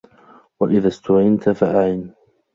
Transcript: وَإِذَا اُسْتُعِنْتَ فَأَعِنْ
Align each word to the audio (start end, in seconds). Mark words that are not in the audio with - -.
وَإِذَا 0.59 0.87
اُسْتُعِنْتَ 0.87 1.49
فَأَعِنْ 1.49 2.11